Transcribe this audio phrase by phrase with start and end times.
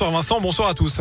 [0.00, 1.00] Bonsoir Vincent, bonsoir à tous.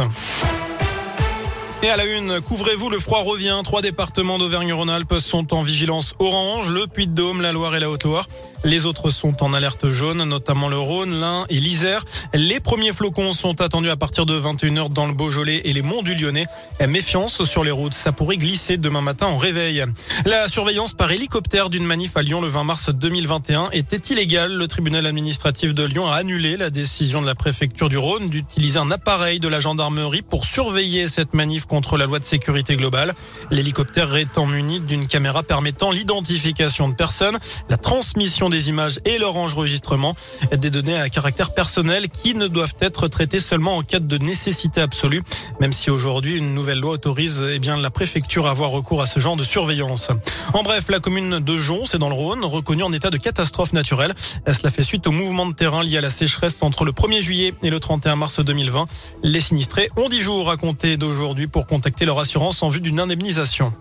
[1.83, 3.61] Et à la une, couvrez-vous, le froid revient.
[3.63, 8.27] Trois départements d'Auvergne-Rhône-Alpes sont en vigilance orange, le Puy-de-Dôme, la Loire et la Haute-Loire.
[8.63, 12.03] Les autres sont en alerte jaune, notamment le Rhône, l'Ain et l'Isère.
[12.33, 16.01] Les premiers flocons sont attendus à partir de 21h dans le Beaujolais et les monts
[16.01, 16.45] du Lyonnais.
[16.87, 19.85] Méfiance sur les routes, ça pourrait glisser demain matin en réveil.
[20.25, 24.53] La surveillance par hélicoptère d'une manif à Lyon le 20 mars 2021 était illégale.
[24.53, 28.79] Le tribunal administratif de Lyon a annulé la décision de la préfecture du Rhône d'utiliser
[28.79, 33.13] un appareil de la gendarmerie pour surveiller cette manif contre la loi de sécurité globale.
[33.51, 37.37] L'hélicoptère étant muni d'une caméra permettant l'identification de personnes,
[37.69, 40.15] la transmission des images et leur enregistrement,
[40.55, 44.81] des données à caractère personnel qui ne doivent être traitées seulement en cas de nécessité
[44.81, 45.23] absolue,
[45.59, 49.05] même si aujourd'hui une nouvelle loi autorise eh bien la préfecture à avoir recours à
[49.05, 50.09] ce genre de surveillance.
[50.53, 53.73] En bref, la commune de Jon, c'est dans le Rhône, reconnue en état de catastrophe
[53.73, 54.15] naturelle.
[54.47, 57.53] Cela fait suite au mouvement de terrain lié à la sécheresse entre le 1er juillet
[57.61, 58.87] et le 31 mars 2020.
[59.23, 62.81] Les sinistrés ont 10 jours à compter d'aujourd'hui pour pour contacter leur assurance en vue
[62.81, 63.73] d'une indemnisation.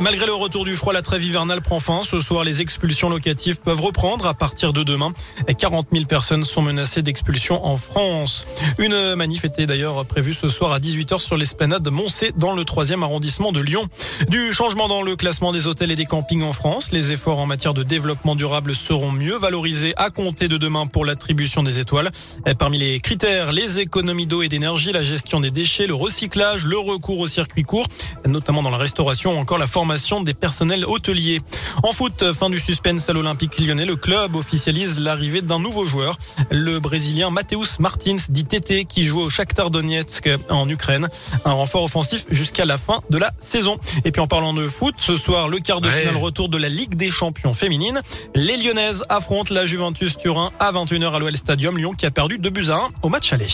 [0.00, 2.02] Malgré le retour du froid, la trêve hivernale prend fin.
[2.02, 5.12] Ce soir, les expulsions locatives peuvent reprendre à partir de demain.
[5.56, 8.44] 40 000 personnes sont menacées d'expulsion en France.
[8.78, 12.64] Une manif était d'ailleurs prévue ce soir à 18h sur l'esplanade de Moncé dans le
[12.64, 13.88] 3e arrondissement de Lyon.
[14.28, 16.90] Du changement dans le classement des hôtels et des campings en France.
[16.90, 21.04] Les efforts en matière de développement durable seront mieux valorisés à compter de demain pour
[21.04, 22.10] l'attribution des étoiles.
[22.58, 26.78] Parmi les critères, les économies d'eau et d'énergie, la gestion des déchets, le recyclage, le
[26.78, 27.86] recours au circuit court,
[28.26, 31.40] notamment dans la restauration, encore la formation des personnels hôteliers.
[31.82, 36.18] En foot, fin du suspense à l'Olympique lyonnais, le club officialise l'arrivée d'un nouveau joueur,
[36.50, 41.08] le Brésilien Mateus Martins, dit TT, qui joue au Shakhtar Donetsk en Ukraine.
[41.44, 43.78] Un renfort offensif jusqu'à la fin de la saison.
[44.04, 46.68] Et puis en parlant de foot, ce soir, le quart de finale retour de la
[46.68, 48.00] Ligue des champions féminines.
[48.34, 51.76] Les Lyonnaises affrontent la Juventus Turin à 21h à l'OL Stadium.
[51.76, 53.48] Lyon qui a perdu 2 buts à 1 au match aller.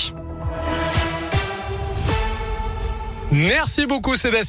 [3.32, 4.38] Merci beaucoup Sébastien.